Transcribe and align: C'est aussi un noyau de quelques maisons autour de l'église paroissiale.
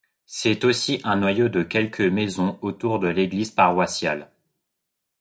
C'est 0.25 0.65
aussi 0.65 0.99
un 1.03 1.17
noyau 1.17 1.47
de 1.47 1.61
quelques 1.61 2.01
maisons 2.01 2.57
autour 2.63 2.97
de 2.97 3.07
l'église 3.07 3.51
paroissiale. 3.51 4.31